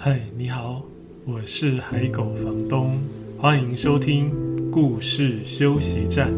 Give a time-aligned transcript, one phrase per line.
[0.00, 0.80] 嗨，你好，
[1.26, 2.96] 我是海狗房东，
[3.36, 4.30] 欢迎收听
[4.70, 6.32] 故事休息站。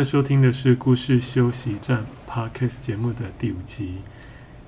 [0.00, 3.96] 在收听的是故事休息站 Podcast 节目的第五集。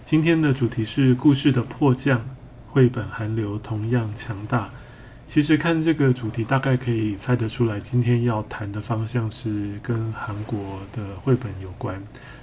[0.04, 2.20] 今天的主题是故事的迫降，
[2.68, 4.68] 绘本韩流同样强大。
[5.24, 11.98] 其实看这个主题，大概可以猜得出来，今天要谈的方向是跟韩国的绘本有关。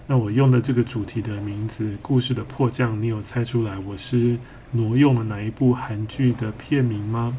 [0.07, 4.35] 那我用的这个主题的名字“故事的迫降”，你有猜出来我是
[4.71, 7.37] 挪用了哪一部韩剧的片名吗？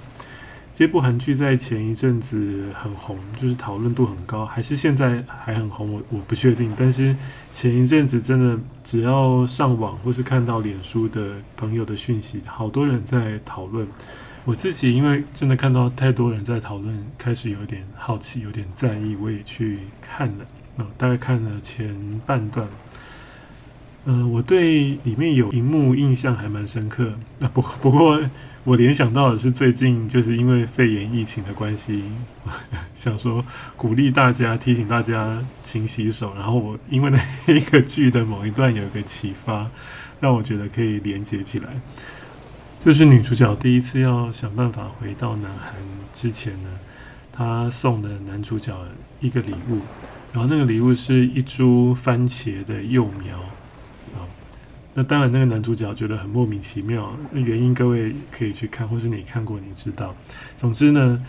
[0.80, 5.92] 这部韩剧在前一阵子很红，就是讨论度很高，还是现在还很红？
[5.92, 6.72] 我我不确定。
[6.74, 7.14] 但是
[7.50, 13.86] 前一阵子真的，只要上网或是看到脸书的朋友的讯息，好多人在讨论。
[14.46, 20.46] 我自己因为真的看到太多人在讨论，开始有点好奇，有点在意，我也去看了。
[20.78, 22.66] 嗯，大概看了前半段。
[24.06, 27.12] 嗯、我对里面有一幕印象还蛮深刻。
[27.40, 28.20] 啊，不 不过
[28.64, 32.02] 我联想到的是最近就是因为肺炎疫情的关系，
[32.94, 33.44] 想说
[33.76, 36.34] 鼓励大家、提醒大家勤洗手。
[36.34, 37.18] 然后我因为那
[37.54, 39.68] 一个剧的某一段有一个启发，
[40.18, 41.68] 让我觉得可以连接起来。
[42.84, 45.74] 就是女主角第一次要想办法回到南韩
[46.12, 46.70] 之前呢，
[47.30, 48.74] 她送了男主角
[49.20, 49.80] 一个礼物，
[50.32, 53.38] 然后那个礼物是一株番茄的幼苗。
[54.92, 60.14] 那当然，那个男主角觉得很莫名其妙，原因各位可以去看，或是你看过，你知道。
[60.56, 61.24] 总之呢，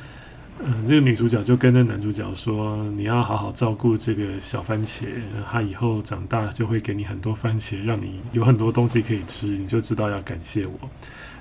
[0.60, 5.06] 嗯、那个女主角就跟那男主角说：“你要好好照顾这个小番茄，
[5.52, 10.74] 他以后长大就会给你很多番茄，让你有很多东西可以吃，你就知道要感谢我。”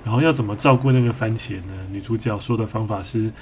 [0.04, 1.72] 然后要怎么照顾那个番茄呢？
[1.90, 3.32] 女主角说的方法是。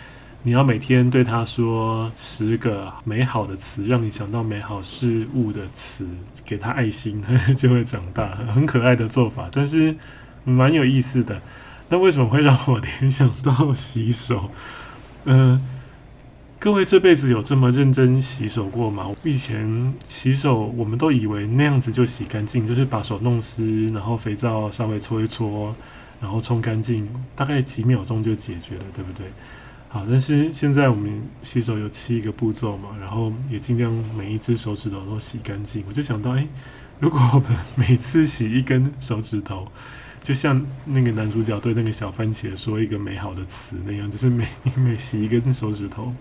[0.44, 6.06] 你要每天对他说十个美好的词，让你想到美好事物的词，
[6.44, 8.36] 给他爱心，他 就会长大。
[8.54, 9.96] 很可爱的做法，但是
[10.44, 11.42] 蛮有意思的。
[11.88, 14.50] 那为什么会让我联想到洗手？
[15.24, 15.60] 嗯、
[16.58, 19.10] 各位这辈子有这么认真洗手过吗？
[19.24, 25.74] 以前洗手，我们都以为那样子就洗干净，就是把手弄湿，然后肥皂稍微搓一搓，
[26.20, 29.26] 然后冲干净，大概几秒钟就解决了，对不对？
[29.90, 35.82] 好，但是现在我们洗手有七个步骤嘛，然后也尽量每一只手指头都洗干净。
[35.88, 36.46] 我就想到，哎，
[37.00, 39.66] 如果我们每次洗一根手指头，
[40.20, 44.46] 就像那个男主角对那个小番茄说一个美好的词那样，就是每
[44.76, 46.12] 每洗一根手指头，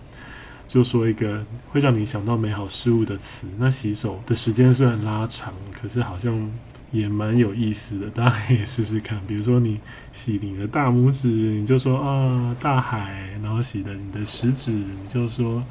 [0.66, 3.46] 就说一个会让你想到美好事物的词。
[3.58, 6.50] 那洗手的时间虽然拉长，可是好像。
[6.90, 9.20] 也蛮有意思的，大家可以试试看。
[9.26, 9.78] 比如说，你
[10.10, 15.62] 洗你的大拇指，你就说啊大海；然后洗的你的食指，你就说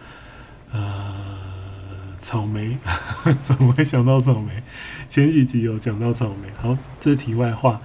[0.72, 1.16] 呃
[2.20, 2.78] 草莓。
[3.42, 4.62] 怎么会想到草莓？
[5.10, 6.50] 前几集有讲到草莓。
[6.62, 7.82] 好，这是题外话。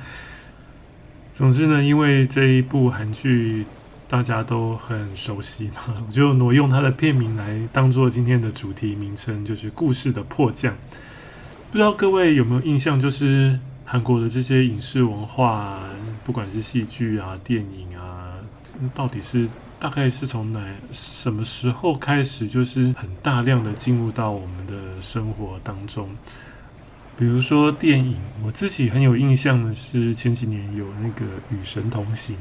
[1.32, 3.64] 总之呢，因为这一部韩剧
[4.06, 10.76] 大家都很熟悉嘛，我就挪用它的片名来当做今天的主题名称，就是故事的迫降。
[11.72, 15.80] 不知道各位有没有印象，就是韩国的这些影视文化，
[16.22, 18.34] 不管是戏剧啊、电影啊，
[18.94, 19.48] 到底是
[19.80, 20.62] 大概是从哪
[20.92, 26.10] 什么时候开始，就是很大量的进入到我们的生活当中。
[27.16, 32.36] 比如说电影，我自己很有印象的是前几年有那个《与神同行》，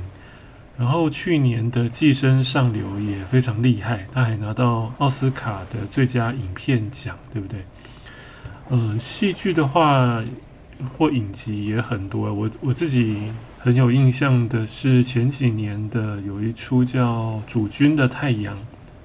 [0.78, 7.64] 然后去年的《寄生上流》也非常厉害，他还拿到奥斯卡的最佳影片奖，对不对？
[8.74, 10.24] 嗯，戏剧的话
[10.98, 12.34] 或影集也很多。
[12.34, 18.56] 我我自己很有印象的是前几年的有一出叫《主君的太阳》，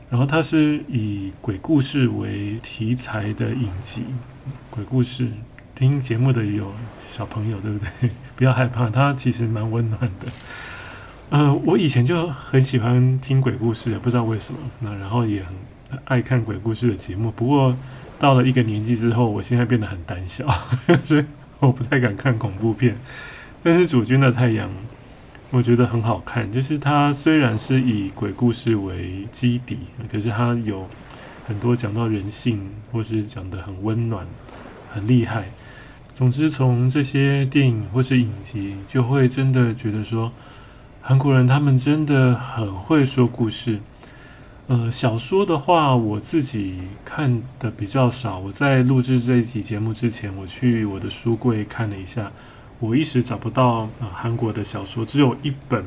[0.08, 4.04] 然后它是以鬼故事为题材的影集。
[4.70, 5.28] 鬼故事，
[5.74, 6.72] 听节目的有
[7.10, 8.10] 小朋友对不对？
[8.36, 10.28] 不要害怕，它其实蛮温暖的。
[11.30, 14.60] 嗯，我以前就很喜欢听鬼故事，也不知道为什么。
[14.78, 15.52] 那然后也很
[16.04, 17.76] 爱看鬼故事的节目，不过。
[18.18, 20.46] 到了一个年纪之后，我现在变得很胆小，
[21.04, 21.24] 所以
[21.58, 22.96] 我不太敢看恐怖片。
[23.62, 24.68] 但是《主君的太阳》
[25.50, 29.78] 我觉得很好看，就是它虽然是以鬼故事为基底，
[30.10, 30.88] 可是它有
[31.46, 34.26] 很多讲到人性，或是讲得很温暖、
[34.90, 35.50] 很厉害。
[36.12, 40.32] 总之，从这些电影或是影集，就会真的觉得说，
[41.02, 43.80] 韩国人他们真的很会说故事。
[44.68, 48.40] 呃，小说的话，我自己看的比较少。
[48.40, 52.32] 我在录制这一集节目之前，我去我的书柜看了一下，
[52.80, 55.86] 我一时找不到呃韩国的小说，只有一本，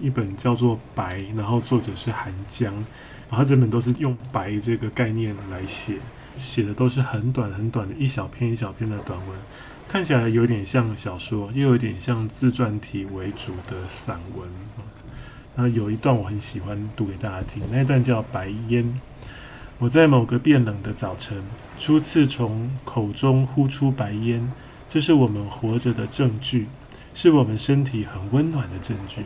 [0.00, 2.74] 一本叫做《白》，然后作者是韩江，
[3.30, 5.98] 然后这本都是用“白”这个概念来写，
[6.36, 9.38] 写的都是很短很短的一小篇一小篇的短文，
[9.86, 14.48] 看起来有点像小说，又有点像自传体为主的散文。
[15.60, 18.84] 那有一段我很喜欢读给大家听，那一段叫《白烟》。
[19.80, 21.42] 我在某个变冷的早晨，
[21.76, 24.52] 初次从口中呼出白烟，
[24.88, 26.68] 这是我们活着的证据，
[27.12, 29.24] 是我们身体很温暖的证据。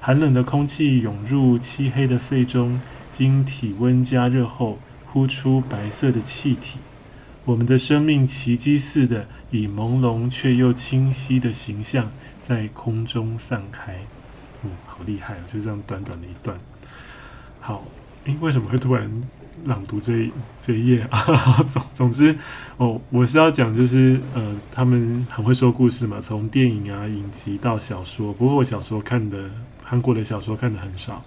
[0.00, 2.78] 寒冷的空气涌入漆黑的肺中，
[3.10, 6.78] 经体温加热后，呼出白色的气体。
[7.46, 14.00] 我们的生命奇迹似的以朦胧却又清晰的形象在空中散开。
[14.96, 15.44] 好厉害啊！
[15.52, 16.56] 就这样短短的一段，
[17.60, 17.84] 好，
[18.26, 19.10] 诶，为什么会突然
[19.64, 21.18] 朗读这一这一页 啊？
[21.64, 22.36] 总总之，
[22.76, 28.32] 哦，我是要讲，就是呃，他们很会说故事嘛，从电影啊、影集到小说。
[28.32, 29.50] 不过我小说看的，
[29.82, 31.20] 韩国的小说看的很少。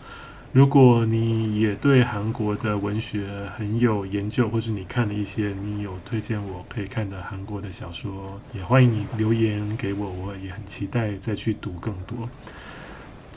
[0.54, 3.28] 如果你也对韩国的文学
[3.58, 12.30] 很有研究，或是你看了一些，你有推荐我可以看的韩国的小说，也欢迎你留言给我，我也很期待再去读更多。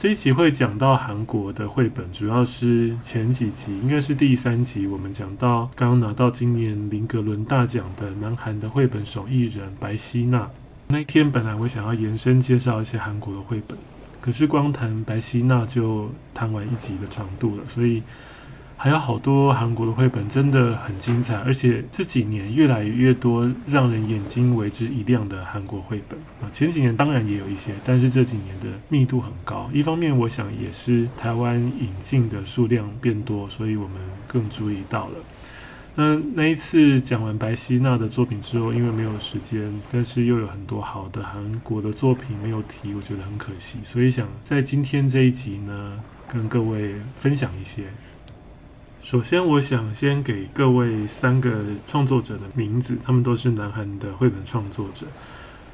[0.00, 10.48] 这一集会讲到韩国的绘本，主要是前几集，应该是第三集，我们讲到刚拿到今年林格伦大奖的南韩的绘本手艺人白希娜。
[10.88, 13.76] 那天本来我想要延伸介绍一些韩国的绘本，
[14.22, 18.02] 可是光谈白希娜就谈完一集的长度了，所以。
[18.82, 26.48] 还有好多韩国的绘本真的很精彩，而且这几年越来越多让人眼睛为之一亮的韩国绘本啊。
[26.50, 29.68] 前几年当然也有一些，但是这几年的密度很高。
[29.70, 35.14] 一方面，我想也是台湾引进的数量变多，所以我们更注意到了。
[35.94, 47.82] 那那一次讲完白希娜的作品之后，因为没有时间，但是又有很多好的韩国的作品没有提，我觉得很可惜，所以想在今天这一集呢，跟各位分享一些。
[49.02, 55.06] 首先，我想先给各位三个创作者的名字，他们都是南韩的绘本创作者。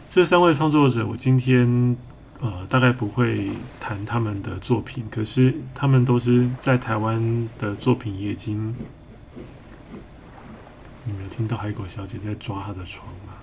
[0.09, 1.97] 这三位创作者，我今天
[2.41, 3.51] 呃大概不会
[3.81, 8.75] 谈他们的作品，可是他们都是在台湾的作品也已经。
[11.05, 13.35] 你没有听到海狗小姐在抓她的床吗？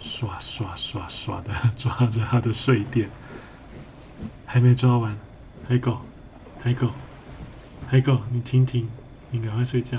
[0.00, 3.10] 刷刷刷刷的 抓着她的睡垫，
[4.46, 5.16] 还没抓完。
[5.68, 6.00] 海狗，
[6.60, 6.90] 海狗，
[7.86, 8.88] 海狗，你听听，
[9.30, 9.98] 你赶快睡觉。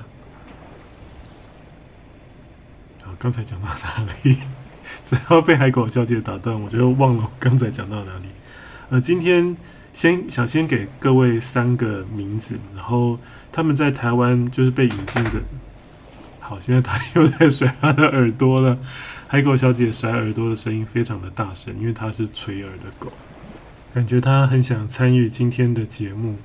[3.02, 4.38] 好，刚才讲到哪里？
[5.04, 8.28] 只要被海狗小姐打断，我就忘了刚才讲到哪里。
[8.90, 9.56] 呃，今天
[9.94, 13.18] 先想先给各位三个名字，然后
[13.52, 15.42] 他们在台湾就是被引进的。
[16.40, 18.78] 好，现在他又在甩他的耳朵了。
[19.28, 23.12] 海狗小姐甩耳朵的声音非常的大声，因为它是垂耳的狗。
[23.94, 26.36] 感觉他很想参与今天的节目。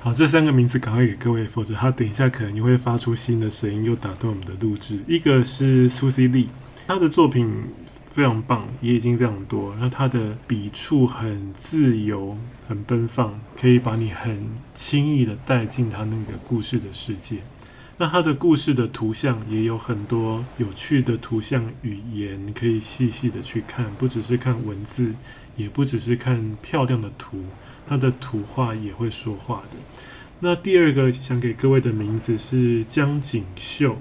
[0.00, 4.98] 好，这三个名字赶快给各位，否则他等一下可能又会发出新的声音，又打断我们的录制。
[5.08, 6.50] 一个是苏西丽，
[6.86, 7.50] 他的作品
[8.12, 9.74] 非常棒，也已经非常多。
[9.80, 12.36] 那他的笔触很自由，
[12.68, 17.38] 很奔放，可以把你很轻易的带进他那个故事的世界。
[17.96, 25.14] 那他的故事的图像也有很多有趣的图像语言，可以细细的去看，不只是看文字。
[25.56, 27.44] 也不只是看漂亮的图，
[27.88, 29.76] 他的图画也会说话的。
[30.40, 33.96] 那第二个想给各位的名字是江景秀，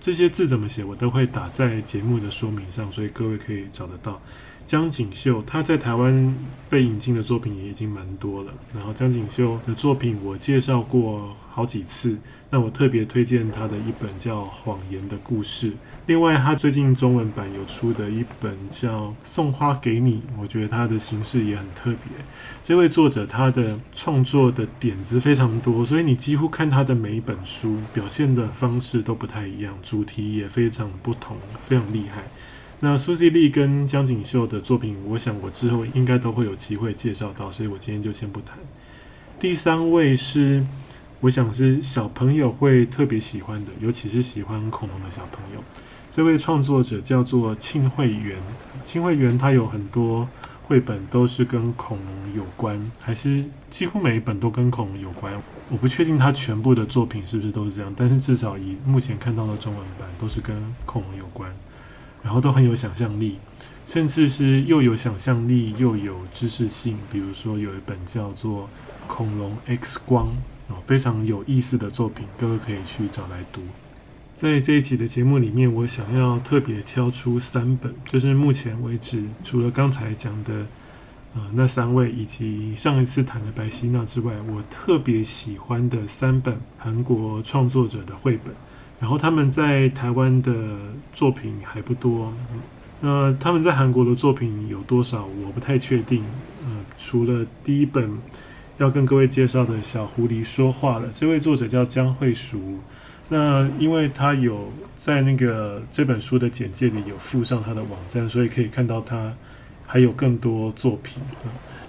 [0.00, 4.20] 这些字怎么写我都会打在节目的说明上，所以各位可以找得到。
[4.64, 6.36] 江景秀他在台湾
[6.70, 12.16] 被引进的作品也已经蛮多了，然后江景秀的作品我介绍过好几次，
[12.48, 15.70] 那我特别推荐他的一本叫《谎言的故事》。
[16.06, 21.98] 另外，他最近中文版有出的一本叫《送花给你》，我觉得他的形式也很特别。
[22.60, 32.24] 这位作者他的创作的点子非常多，所以你几乎看他的每一本书，表现的方式都不太一样，主题也非常不同，非常厉害。
[32.80, 38.58] 那苏西丽跟江景秀的作品，我想我之后应该都会有机会介绍到，所以我今天就先不谈。
[39.38, 40.64] 第三位是。
[41.20, 45.62] 我想是小朋友会特别喜欢的，尤其是喜欢恐龙的小朋友。
[46.14, 48.36] 这位创作者叫做庆惠媛，
[48.84, 50.28] 庆惠媛他有很多
[50.64, 55.32] 绘本都是跟恐龙有关，还是几乎每一本都跟恐龙有关。
[55.70, 60.54] 我不确定他全部的作品是不是都是这样，但是至少以目前看到的中文版都是跟
[60.84, 61.50] 恐龙有关，
[62.22, 63.38] 然后都很有想象力。
[63.86, 66.98] 甚至是又有想象力又有知识性。
[67.10, 68.64] 比如说有一本叫做
[69.06, 70.26] 《恐龙 X 光》
[70.74, 73.62] 啊，非常有意思的作品，各位可以去找来读。
[74.42, 80.66] 在这一集的节目里面，我想要特别挑出三本，就是目前为止除了刚才讲的
[81.36, 88.52] 呃那三位，以及上一次谈的白希娜之外，我特别喜欢的三本韩国创作者的绘本。
[88.98, 90.52] 然后他们在台湾的
[91.14, 92.34] 作品还不多，
[93.00, 96.24] 那、他们在韩国的作品有多少，我不太确定。
[96.64, 98.10] 呃，除了第一本
[98.78, 102.80] 要跟各位介绍的小狐狸说话了，这位作者叫姜惠淑。
[103.32, 109.32] 那因为他有在那个这本书的简介里有附上他的网站，所以可以看到他
[109.86, 111.22] 还有更多作品。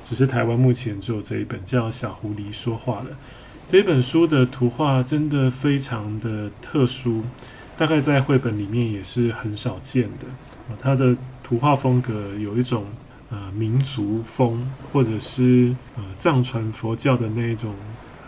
[0.05, 3.07] 只是台湾目前只有这一本叫《小狐狸说话了》。
[3.67, 7.23] 这本书的图画真的非常的特殊，
[7.75, 10.25] 大概在绘本里面也是很少见的。
[10.79, 12.85] 它的图画风格有一种
[13.29, 17.75] 呃民族风，或者是呃藏传佛教的那种。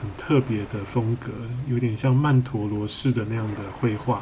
[0.02, 1.32] 很特别的风格，
[1.68, 4.22] 有点像曼陀罗式的那样的绘画，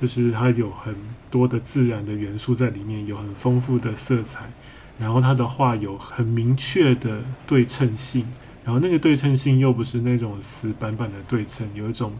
[0.00, 0.94] 就是它有很
[1.30, 4.50] 多的自然的元素在里面，有很丰富的色彩，
[4.98, 8.26] 然后它的画有很明确的对称性，
[8.64, 12.12] 然后那个对称性又不是那种死板板的对称，有一种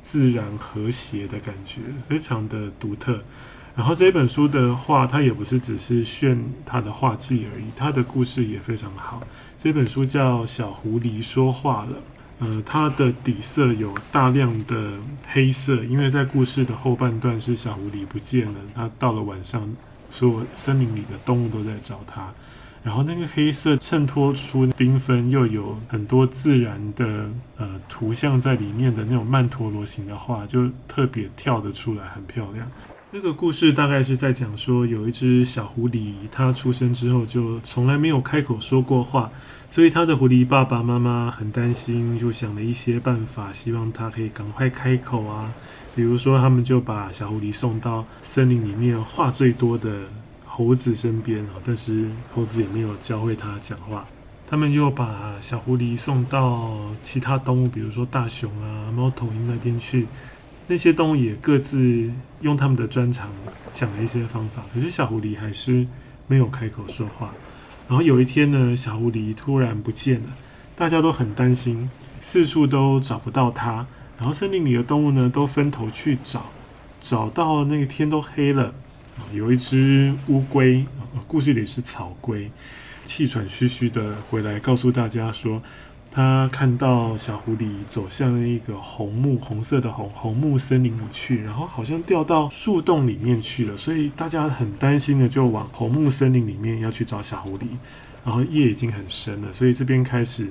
[0.00, 3.20] 自然和谐的感觉，非常的独特。
[3.76, 6.36] 然后这本书的画，它也不是只是炫
[6.66, 9.22] 它的画技而已，它的故事也非常好。
[9.56, 11.90] 这本书叫《小狐狸说话了》。
[12.40, 14.92] 呃，它的底色有大量的
[15.32, 19.68] 黑色，因为在故事的后半段是小狐狸不见了，它到了晚上，
[20.10, 22.32] 所有森林里的动物都在找它，
[22.84, 32.70] 然后那个黑色衬托出缤纷又有很多自然的呃图像在里面的那种曼陀罗形的画，就特别跳得出来，很漂亮。
[33.10, 39.30] 这个故事大概是在讲说，有一只小狐狸，它出生之后就从来没有开口说过话，
[39.70, 45.52] 所以他的狐狸爸爸妈妈很担心，就想了一些办法，希望他可以赶快开口啊。
[45.94, 50.04] 比如说，他们就把小狐狸送到森林里面话最多的
[50.46, 54.06] 猴子身边啊，但是猴子也没有教会它讲话。
[54.46, 60.06] 他们又把小狐狸送到其他动物，比如说大熊啊、猫头鹰那边去。
[60.66, 62.10] 那些动物也各自
[62.40, 63.30] 用他们的专长
[63.72, 65.86] 想了一些方法，可是小狐狸还是
[66.26, 67.32] 没有开口说话。
[67.88, 70.28] 然后有一天呢，小狐狸突然不见了，
[70.76, 71.90] 大家都很担心，
[72.20, 73.86] 四处都找不到它。
[74.18, 76.50] 然后森林里的动物呢，都分头去找，
[77.00, 78.74] 找到那个天都黑了。
[79.32, 80.84] 有一只乌龟，
[81.26, 82.50] 故事里是草龟，
[83.04, 85.62] 气喘吁吁的回来告诉大家说。
[86.10, 97.66] 他看到小狐狸走向一个红木，红色的红红木森林里去，然后好像掉到树洞里面去了，所以大家很担心的就往红木森林里面要去找小狐狸。
[98.24, 100.48] 然后夜已经很深了，所以这边开始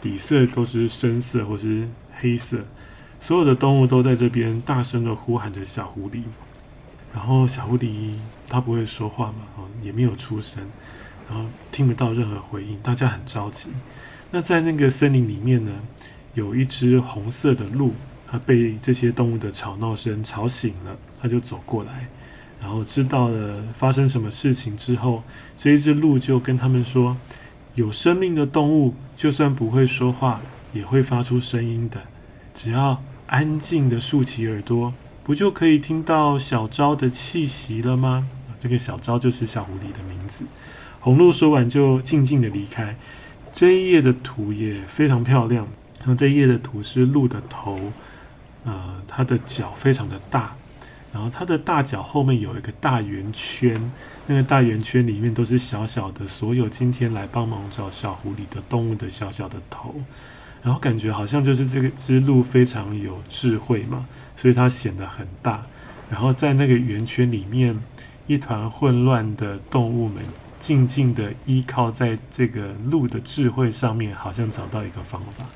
[0.00, 1.88] 底色都是深色或是
[2.20, 2.58] 黑色，
[3.18, 6.22] 所有的动物都在这边大声的呼喊着小狐狸。
[7.12, 8.14] 然后小狐狸
[8.48, 10.62] 它不会说话嘛，也没有出声，
[11.28, 13.70] 然后听不到任何回应，大家很着急。
[14.30, 15.72] 那在那个森林里面呢，
[16.34, 17.94] 有一只红色的鹿，
[18.26, 22.06] 它被这些动物的吵闹声吵醒了，它就走过来，
[22.60, 25.22] 然后知道了发生什么事情之后，
[25.56, 27.16] 这一只鹿就跟他们说：
[27.74, 30.42] 有生命的动物就算不会说话，
[30.74, 31.98] 也会发出声音的，
[32.52, 34.92] 只要安静的竖起耳朵，
[35.24, 38.28] 不就可以听到小昭的气息了吗？
[38.60, 40.44] 这个小昭就是小狐狸的名字。
[41.00, 42.96] 红鹿说完就静静的离开。
[43.58, 45.66] 这一页的图也非常漂亮。
[46.06, 47.80] 那这一页的图是鹿的头，
[48.62, 50.54] 呃，它的脚非常的大，
[51.12, 53.90] 然后它的大脚后面有一个大圆圈，
[54.28, 59.92] 那个大圆圈里面都是小小的，所有今天来帮忙找小狐狸的动物的小小的头，
[60.62, 65.66] 然后感觉好像就是这个只鹿非常有智慧嘛，所以它显得很大。
[66.08, 67.76] 然后在那个圆圈里面，
[68.28, 70.22] 一团混乱的动物们。
[70.58, 75.46] 静静地依靠在这个鹿的智慧上面，好像找到一个方法。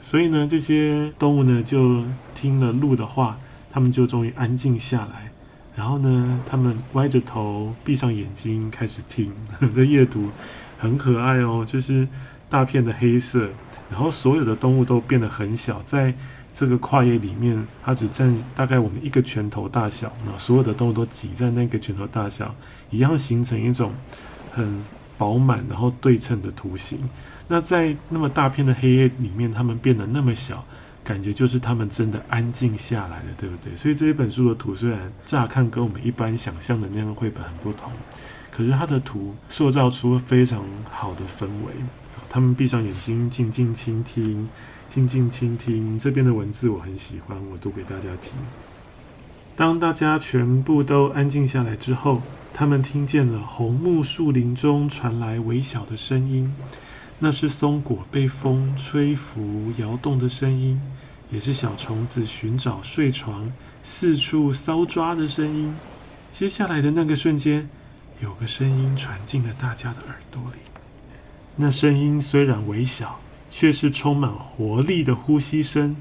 [0.00, 3.38] 所以呢，这些动物呢就听了鹿的话，
[3.70, 5.30] 他们就终于安静下来。
[5.76, 9.32] 然后呢，他们歪着头，闭上眼睛，开始听。
[9.74, 10.30] 这夜读
[10.78, 12.08] 很可爱哦，就是
[12.48, 13.48] 大片的黑色，
[13.90, 16.12] 然后所有的动物都变得很小，在
[16.52, 20.12] 这个跨页里面，它只占大概我们一个拳头大小。
[20.26, 22.52] 那所有的动物都挤在那个拳头大小，
[22.90, 23.92] 一样形成一种。
[24.58, 24.82] 很
[25.16, 26.98] 饱满，然后对称的图形。
[27.46, 30.62] 那在那么大片的黑夜里面，它们变得那么小，
[31.02, 33.74] 感觉就是它们真的安静下来了，对不对？
[33.74, 37.90] 所以这一本书的图虽然乍看跟我们一般想象的那样绘本很不同，
[38.50, 41.72] 可是它的图塑造出非常好的氛围。
[42.28, 44.46] 他们闭上眼睛，静静倾听，
[44.86, 45.98] 静静倾听。
[45.98, 48.32] 这边的文字我很喜欢，我读给大家听。
[49.58, 52.22] 当大家全部都安静下来之后，
[52.54, 56.54] 他们听见了红木树林中传来微小的声音，
[57.18, 60.80] 那是松果被风吹拂摇动的声音，
[61.32, 65.74] 也是小虫子寻找睡床、四处搔抓的声音。
[66.30, 67.68] 接下来的那个瞬间，
[68.20, 70.58] 有个声音传进了大家的耳朵里。
[71.56, 73.18] 那声音虽然微小，
[73.50, 75.96] 却是充满活力的呼吸声。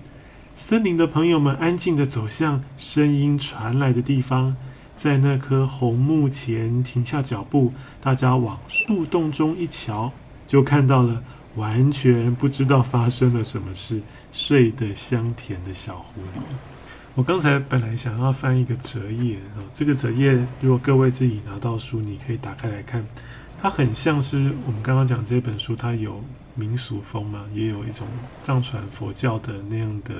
[0.59, 4.55] 森林的朋友们安静地走向声音传来的地方，
[4.95, 7.71] 在那棵红木前停下脚步。
[8.01, 10.11] 大家往树洞中一瞧，
[10.47, 11.21] 就看到了
[11.57, 16.41] 完全不知道发生了什么事，睡得香甜的小狐狸。
[17.13, 23.05] 我刚才本来想要翻一个折页啊，这个折页如果各位自己拿到书，你可以打开来看。
[23.59, 26.23] 它很像是我们刚刚讲这本书，它有
[26.53, 28.07] 民俗风嘛，也有一种
[28.41, 30.13] 藏传佛教的那样的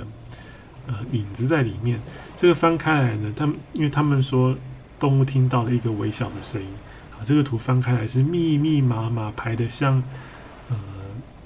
[0.88, 2.02] 呃影子在里面。
[2.36, 4.58] 这个翻开来呢，他们因为他们说
[5.00, 6.68] 动物听到了一个微小的声音，
[7.12, 10.02] 啊，这个图翻开来是密密麻麻排的像
[10.70, 10.76] 呃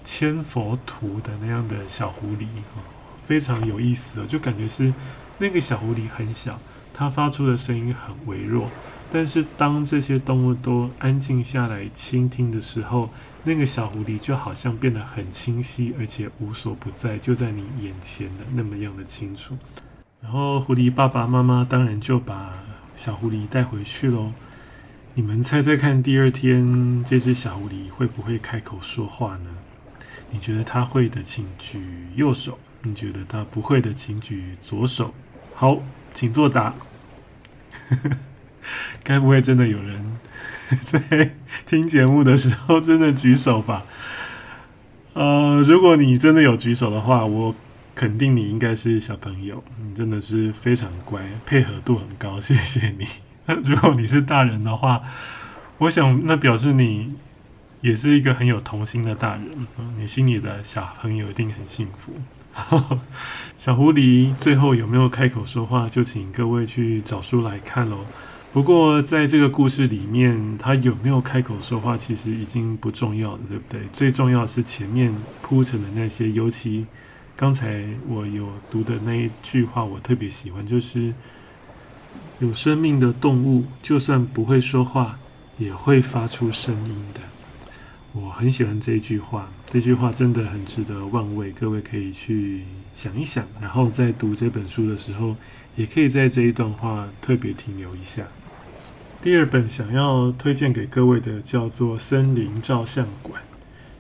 [0.04, 2.46] 千佛图的那样的小狐狸，
[2.76, 2.80] 啊，
[3.26, 4.94] 非常有意思哦，就感觉是
[5.40, 6.58] 那个小狐狸很小，
[6.94, 8.70] 它发出的声音很微弱。
[9.12, 13.10] 但是当这些动物都安静下来倾听的时候，
[13.44, 19.58] 那个小狐狸就好像变得很清晰，而且无所不在，就在你眼前的那么样的清楚。
[20.22, 22.54] 然后狐狸爸爸妈妈当然就把
[22.96, 24.32] 小狐狸带回去喽。
[25.14, 29.50] 你们猜猜看，第二天这只小狐狸会不会开口说话呢？
[30.30, 32.54] 你觉得它会的，请举右手；
[32.84, 35.14] 你觉得它不会的，请举左手。
[35.54, 35.82] 好，
[36.14, 36.74] 请作答。
[39.04, 40.18] 该不会真的有人
[40.82, 41.32] 在
[41.66, 43.84] 听节目的时候真的举手吧？
[45.14, 47.54] 呃，如果你真的有举手的话，我
[47.94, 53.06] 肯定你应该是小朋友，你真的是非常乖，配合度很高，谢谢你。
[53.46, 55.02] 那 如果你是大人的话，
[55.80, 57.16] 我想那表示你
[57.82, 59.50] 也是一个很有童心的大人，
[59.98, 62.14] 你心里的小朋友一定很幸福。
[63.58, 68.06] 小狐狸最后有没有开口说话，就请各位去找书来看喽。
[68.54, 73.82] 不过，在这个故事里面，他有没有开口说话，其实已经不重要了，对不对？
[73.94, 76.86] 最重要是前面铺陈的那些，尤其
[77.34, 81.14] 刚才我有读的那一句话，我特别喜欢，就是
[82.40, 85.18] 有生命的动物，就算不会说话，
[85.58, 87.22] 也会发出声音的。
[88.12, 95.38] 我很喜欢这一句话，这句话真的很值得玩味，各位可以去想一想，然后在读这本书的时候，
[95.78, 98.28] 也可以在这一段话特别停留一下。
[99.22, 103.40] 第二本想要推荐给各位的叫做《森林照相馆》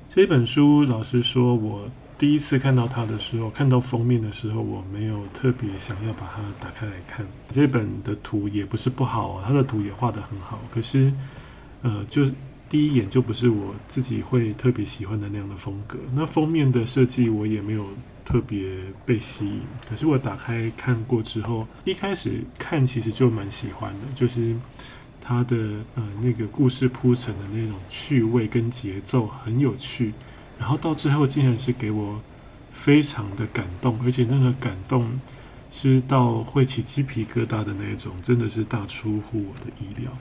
[0.09, 0.81] 这本书。
[0.81, 7.23] 老实说，我第一次看到它的时候，看到封面的时候，我没有特别想要把它打开来看。
[7.51, 10.59] 这本的图也不是不好啊，它的图也画得很好。
[10.71, 11.13] 可是，
[11.83, 12.25] 呃，就
[12.67, 15.99] 第一眼就不是我自己会特别喜欢的那样的风格。
[16.15, 17.85] 那封面的设计我也没有
[18.25, 19.61] 特别被吸引。
[19.87, 24.55] 可是我打开看过之后，一开始看其实就蛮喜欢的，就是。
[25.31, 25.55] 他的
[25.95, 30.11] 呃那个故事铺陈的那种趣味跟节奏很有趣，
[30.59, 32.21] 然后到最后竟然是给我
[32.73, 35.09] 非常的感动，而且那个感动
[35.71, 40.11] 是到会起鸡皮疙瘩的那种，真的是大出乎我的意料。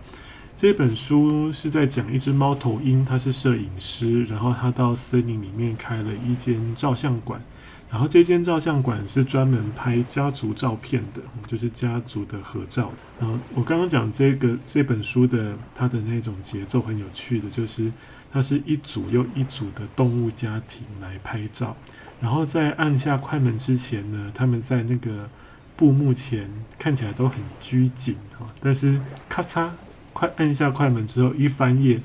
[0.55, 7.43] 这本书是在讲一只猫头鹰，它是摄影师，然后他到森林里面开了一间照相馆。
[7.91, 12.93] 然后这间照相馆是专门拍家族照片的，就是家族的合照。
[13.19, 17.91] 然后我刚刚讲这个这本书的它的那种节奏很有趣的，就是
[18.33, 21.77] 它是一组又一组的动物家庭来拍照。
[22.21, 25.29] 然后在按下快门之前呢，他们在那个
[25.75, 26.49] 布幕前
[26.79, 29.69] 看起来都很拘谨哈，但是咔嚓
[30.13, 32.01] 快按下快门之后一翻页。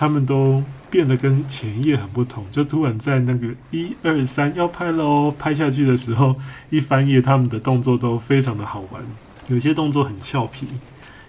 [0.00, 6.36] 他们都变得跟前一页很不同，就突然在那个一二三要拍喽，拍下去的时候，
[6.70, 9.02] 一翻页，他们的动作都非常的好玩，
[9.48, 10.68] 有些动作很俏皮，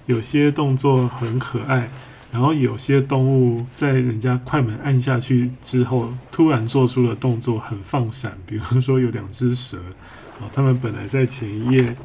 [0.05, 1.89] 有些动作很可爱，
[2.31, 9.79] 然后有些动物在人家快门按下去之后，突然做出了动作很放闪，比如说有两只蛇，
[10.39, 11.95] 啊，他们本来在前一页。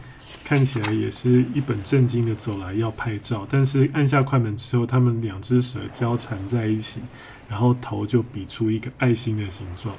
[0.45, 7.01] 看起来也是一本正经的走来要拍照，但是按下快门之后，他们两只手交缠在一起，
[7.49, 9.97] 然后头就比出一个爱心的形状。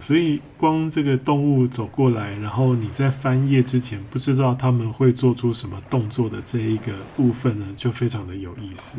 [0.00, 8.98] 所以光这个动物走过来，然后你在翻页之前不知道他们会做出什么动作的这一个部分呢，就非常的有意思。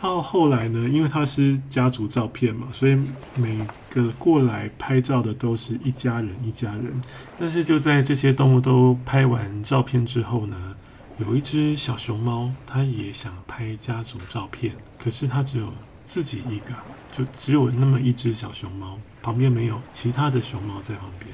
[0.00, 2.96] 到后来呢，因为它是家族照片嘛，所以
[3.36, 3.58] 每
[3.90, 7.00] 个过来拍照的都是一家人一家人。
[7.36, 10.76] 但是就在这些动物都拍完照片之后呢，
[11.18, 15.72] 有一只小熊猫，它也想拍家族照片，可是它只有
[16.04, 16.72] 自己一个，
[17.10, 21.28] 就只有那么一只小熊猫，旁边没有其他的熊猫在旁边。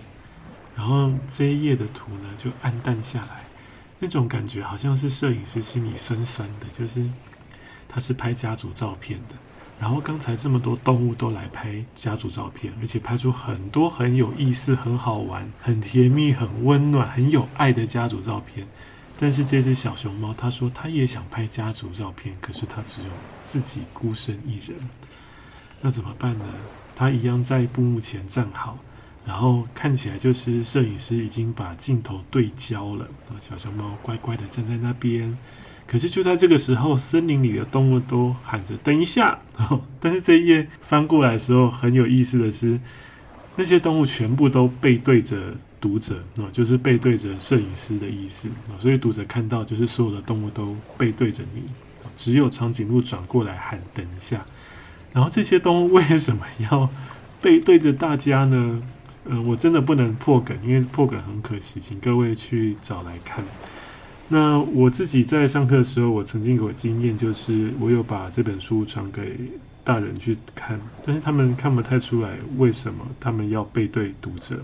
[0.75, 3.45] 然后这一页的图呢，就暗淡下来，
[3.99, 7.07] 那种感觉好像是摄影师心里酸酸的，就是。
[7.95, 9.37] 他是拍家族照片的，
[9.79, 18.67] 然后刚才这么多动物都来拍家族照片，而且拍出很多很有意思、很好玩、很甜蜜、很温暖、很有爱的家族照片。
[19.17, 23.09] 但是这只小熊猫，他说他也想拍家族照片，可是他只有
[23.45, 24.77] 自己孤身一人，
[25.81, 26.45] 那怎么办呢？
[26.97, 28.77] 他一样在布幕前站好，
[29.25, 33.07] 然后看起来就是摄影师已经把镜头对焦了，
[33.41, 35.39] 小熊猫乖乖的站在那边。
[35.87, 39.39] 可是就在这个时候，森林里的动物都喊着“等一下”，
[40.01, 42.81] 但是这一页翻过来的时候，很有意思的是，
[43.57, 46.19] 那些动物全部都背对着读者，
[46.51, 51.63] 就是背对着摄影师的意思，所以读者看到就是所有的动物都背对着你，
[52.17, 54.45] 只有长颈鹿转过来喊“等一下”。
[55.13, 56.89] 然后这些动物为什么要
[57.41, 58.83] 背对着大家呢？
[59.27, 63.45] 嗯，我真的不能破梗，因为破梗很可惜，请各位去找来看。
[64.29, 69.39] 那我自己在上课的时候，我曾经有经验，就是我有把这本书传给
[69.85, 74.59] 大人去看，但是他们看不太出来为什么他们要背对读者，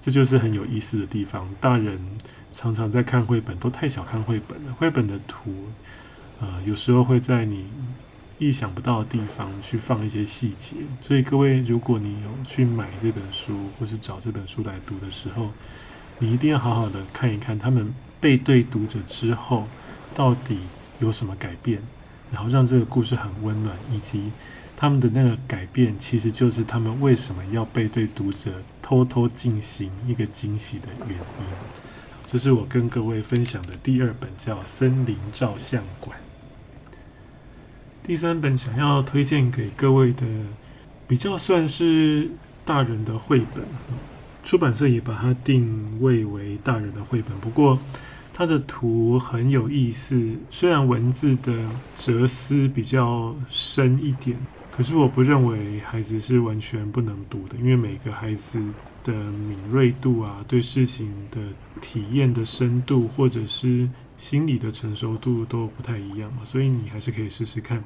[0.00, 1.48] 这就是很有意思的地方。
[1.60, 1.96] 大人
[2.50, 4.72] 常常在看绘本，都太小看绘本了。
[4.74, 5.52] 绘本的图，
[6.40, 7.66] 呃，有时候会在你
[8.38, 15.48] 意想不到的地方去放一些细节，所以各位，如果你有去买这本书，或是找这本书来读的时候，
[16.18, 17.94] 你一定要好好的看一看他们。
[18.22, 19.66] 背对读者之后，
[20.14, 20.60] 到底
[21.00, 21.82] 有什么改变？
[22.30, 24.30] 然后让这个故事很温暖，以及
[24.76, 31.46] 他们的那个改变，其实就是他们为什么要背对读者，偷偷进行一个惊喜的原因。
[32.24, 36.16] 这是我跟各位分享的第二本，叫《森林照相馆》。
[38.04, 40.24] 第三本想要推荐给各位的，
[41.08, 42.30] 比较算是
[42.64, 43.64] 大人的绘本，
[44.44, 47.78] 出版社也把它定位为大人的绘本，不过。
[48.32, 51.52] 它的图很有意思，虽然文字的
[51.94, 54.36] 哲思比较深一点，
[54.74, 58.58] 可是我不认为孩子是完全不能读的，因为每个孩子
[59.04, 61.40] 的敏锐度啊，对事情的
[61.80, 67.84] 体验的深度，或者是心理的成熟度都不太一样嘛，所以你还是可以试试看。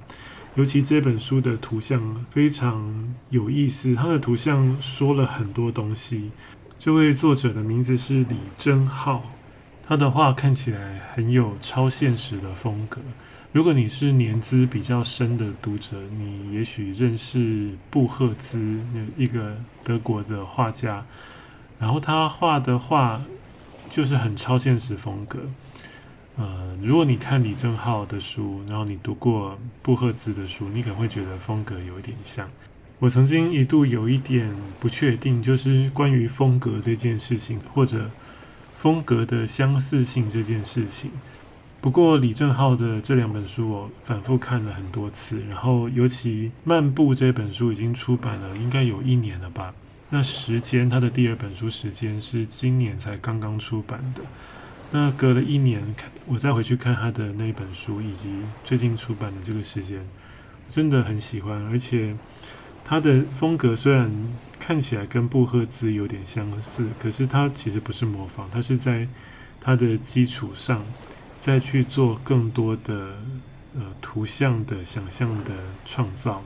[0.55, 6.31] 尤其这本书的图像非常有意思，它的图像说了很多东西。
[6.79, 9.25] 这位作者的名字是李贞浩。
[9.89, 13.01] 他的画看起来很有超现实的风格。
[13.53, 18.81] 如果你是年资比较深的读者，你也许认识布赫兹，
[19.17, 21.07] 一个德国的画家。
[21.79, 23.23] 然后他画的画
[23.89, 25.39] 就是很超现实风格。
[26.37, 32.51] 呃，如果你看李正浩的书，然后你读过布赫兹的书，你可能会觉得风格有一点像。
[32.99, 38.11] 我曾经一度有一点不确定，就是关于风格这件事情，或者。
[38.77, 41.11] 风格的相似性这件事情，
[41.81, 49.75] 不过李正浩的这两本书我反复看了很多次，然后尤其《漫步》这本书已经出版了，应该有一年了吧？
[50.11, 54.23] 那时间，他的第二本书时间是今年才刚刚出版的。
[54.93, 58.31] 那隔了一年，看我再回去看他的那本书，以及
[58.63, 60.07] 最近出版的这个时间，
[60.71, 62.15] 真的很喜欢，而且。
[62.89, 64.09] 他的风格虽然
[64.61, 69.09] 看起来跟布赫兹有点相似，可是他其实不是模仿，他是在
[69.61, 70.85] 他的基础上
[71.37, 73.17] 再去做更多的
[73.75, 75.53] 呃图像的想象的
[75.85, 76.45] 创造。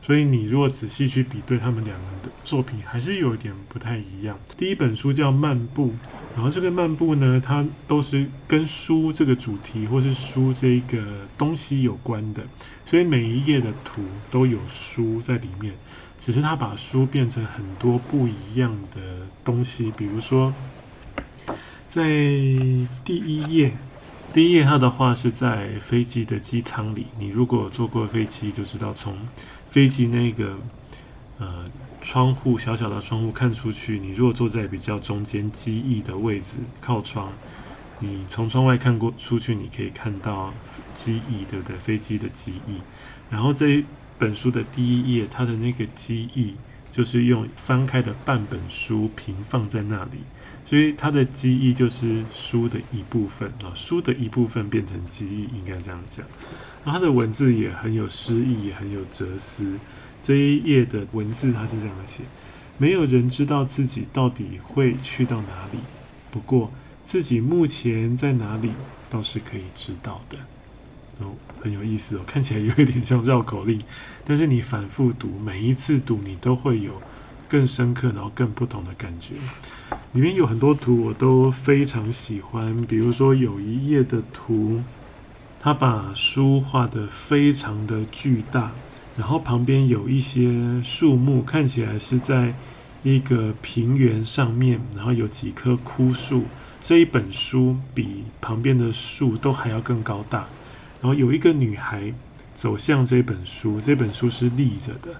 [0.00, 4.36] 所以你如果仔细去比对他们两个人的作品，还是有一点不太一样。
[4.56, 5.88] 第一本书叫《漫步》，
[6.34, 11.04] 然后这个《漫步》呢，它都是跟书这个主题或是书这个
[11.36, 12.42] 东西有关的，
[12.92, 15.72] 所以每一页的图都有书在里面。
[16.18, 19.00] 只是他把书变成很多不一样的
[19.42, 20.52] 东西，比如说
[21.88, 22.04] 在
[23.02, 23.72] 第一页。
[24.30, 27.06] 第一页，他的画是在飞机的机舱里。
[27.18, 29.16] 你如果坐过飞机，就知道从
[29.70, 30.58] 飞机那个
[31.38, 31.64] 呃
[32.02, 37.32] 窗户小小的窗户看出去，你如果坐在比较中间机翼的位置靠窗，
[38.02, 40.52] 你从窗外看过出去，你可以看到
[40.92, 41.78] 机翼，对不对？
[41.78, 42.80] 飞机的机翼。
[43.30, 43.84] 然后这一
[44.18, 46.56] 本书的第一页，它的那个机翼
[46.90, 50.18] 就是用翻开的半本书平放在那里，
[50.64, 56.26] 所以它的机翼就是书的一部分啊，书的一部分变成机翼，应该这样讲。
[56.84, 59.78] 然后它的文字也很有诗意，也很有哲思。
[60.20, 62.24] 这一页的文字它是这样写：
[62.78, 65.78] 没有人知道自己到底会去到哪里，
[66.30, 66.72] 不过
[67.12, 68.72] 自己目前在哪里
[69.10, 70.38] 倒是可以知道的。
[71.18, 73.78] 哦，很有意思哦，看起来有一点像绕口令，
[74.24, 76.92] 但是你反复读，每一次读你都会有
[77.46, 79.34] 更深刻，然后更不同的感觉。
[80.14, 84.80] 里面有很多图我都非常喜欢，比如说有一页的图，
[85.60, 88.72] 他把书画得非常的巨大，
[89.18, 92.54] 然后旁边有一些树木，看起来是在
[93.02, 96.44] 一个平原上面，然后有几棵枯树。
[96.82, 100.48] 这一本书比旁边的树都还要更高大。
[101.00, 102.12] 然后有一个女孩
[102.54, 105.10] 走向这本书，这本书是立着的，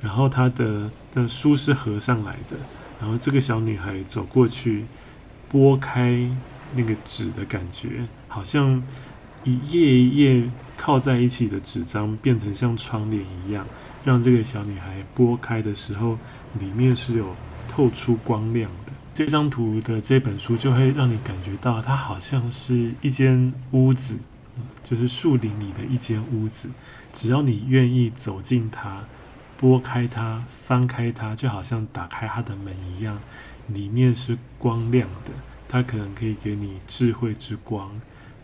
[0.00, 2.56] 然后她的的书是合上来的，
[3.00, 4.84] 然后这个小女孩走过去，
[5.48, 6.28] 拨开
[6.74, 8.82] 那个纸的感觉，好像
[9.44, 13.66] 一页一页靠在一起的纸张变成像窗帘一样，
[14.04, 16.18] 让这个小女孩拨开的时候，
[16.58, 17.34] 里面是有
[17.68, 18.92] 透出光亮的。
[19.14, 24.18] 这张图的这本书就会让你感觉到，它好像是一间屋子。
[24.84, 26.68] 就是树林里的一间屋子，
[27.12, 29.02] 只要你愿意走进它，
[29.56, 33.18] 拨开它，翻开它，就好像打开它的门一样，
[33.68, 35.32] 里面是光亮的。
[35.66, 37.90] 它可能可以给你智慧之光，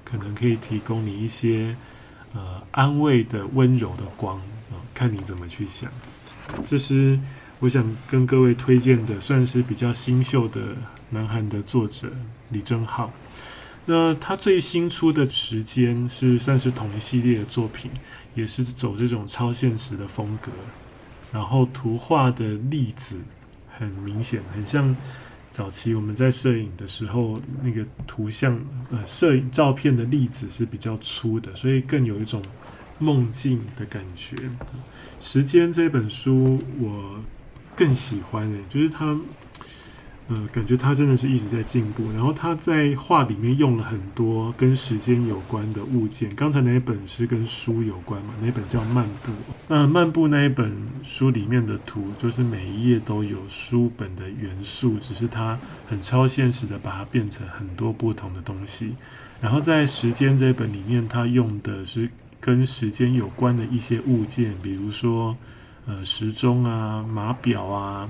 [0.05, 1.77] 可能可以提供你一些
[2.33, 4.39] 呃安慰的温柔的光
[4.71, 5.91] 啊，看你怎么去想。
[6.65, 7.19] 这是
[7.61, 10.61] 我想跟各位推荐的，算是比较新秀的
[11.11, 12.09] 南韩的作者
[12.51, 13.13] 李正浩。
[13.87, 17.91] 那他最新出的时间是算是同一系列的作品，
[18.35, 20.53] 也是走这种超现实的风格，
[21.33, 23.19] 然后图画的例子
[23.69, 24.95] 很明显，很像
[25.51, 32.43] 早期我们在摄影的时候那个图像，呃，摄影照片的例子是比较粗的，所以更有一种
[32.99, 34.37] 梦境的感觉。
[35.19, 37.19] 时间这本书我
[37.79, 39.17] 更喜欢诶，就是他。
[40.31, 42.05] 呃，感觉他真的是一直在进步。
[42.13, 46.29] 然后他在画里面用了很多跟时间有关的物件。
[46.35, 48.35] 刚才那一本是跟书有关嘛？
[48.43, 49.33] 那本叫《漫步》。
[49.69, 50.71] 那《漫步》那一本
[51.03, 58.97] 书里面的图，就是每一页都有书本的元素，只是他很超现实的把它变成很多不同的东西。
[59.41, 62.07] 然后在《时间》这一本里面，他用的是
[62.39, 65.35] 跟时间有关的一些物件，比如说
[65.89, 68.09] 呃时钟啊、码表啊。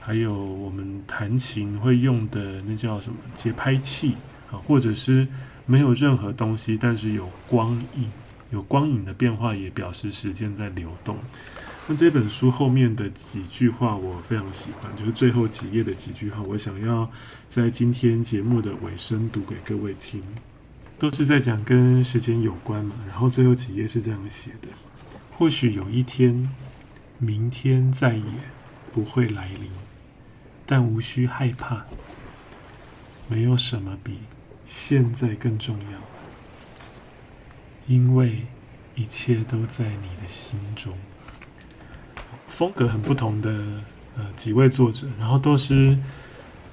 [0.00, 4.14] 还有我们弹琴会用的那叫什么节拍器
[4.50, 5.28] 啊，或者是
[5.66, 8.10] 没有任何东西，但是有光影，
[8.50, 11.14] 有光影的变化也表示时间在流动。
[11.86, 17.10] 那这本书后面的几句话我非常喜欢，就是最后几页的几句话，我想要
[17.46, 20.22] 在今天节目的尾声读给各位听，
[20.98, 22.94] 都是在讲跟时间有关嘛。
[23.06, 24.68] 然后最后几页是这样写的：
[25.36, 26.50] 或许有一天，
[27.18, 28.24] 明天再也
[28.92, 29.70] 不会来临。
[30.64, 31.84] 但无需害怕，
[33.26, 34.18] 没有什么比
[34.64, 35.98] 现在更重要，
[37.86, 38.42] 因为
[38.94, 40.92] 一切都在你的心中。
[42.46, 43.50] 风格很不同的
[44.16, 45.96] 呃几位作者，然后都是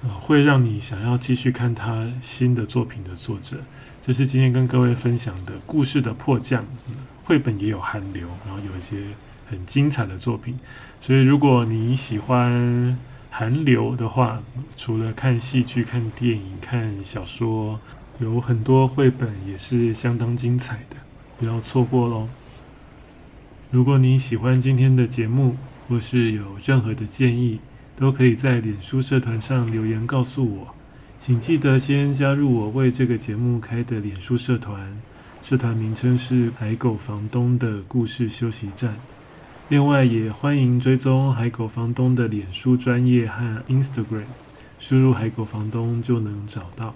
[0.04, 3.58] 呃会让你想要继续看他新的作品的作者。
[4.02, 6.66] 这是今天跟各位分享的故事的迫降，
[7.24, 8.98] 绘本也有韩流，然后有一些
[9.50, 10.60] 很精彩的作品。
[11.02, 12.98] 所以如果你喜欢。
[13.38, 14.42] 韩流的话，
[14.78, 17.78] 除了看戏剧、看电影、看小说，
[18.20, 20.96] 有很多绘本也是相当精彩的，
[21.38, 22.30] 不要错过喽。
[23.72, 25.58] 如果你喜欢今天的节目，
[25.90, 27.60] 或是有任何的建议，
[27.98, 30.74] 都可以在脸书社团上留言告诉我。
[31.20, 34.98] 请记得先加入我为这个节目开的脸书社团，
[35.42, 38.96] 社团名称是“海狗房东的故事休息站”。
[39.68, 44.26] 另外，也欢迎追踪海狗房东的脸书专业和 Instagram，
[44.78, 46.94] 输入“海狗房东”就能找到。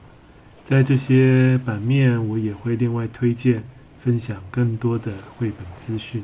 [0.63, 3.63] 在这些版面，我也会另外推荐
[3.97, 6.23] 分享更多的绘本资讯。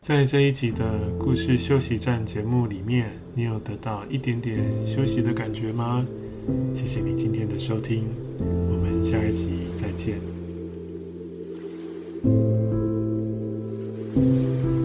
[0.00, 6.02] 在这一集的故事休息站节目里面，你有得到一点点休息的感觉吗？
[6.74, 8.04] 谢谢你今天的收听，
[8.38, 10.18] 我们下一集再见。
[14.14, 14.83] Thank you.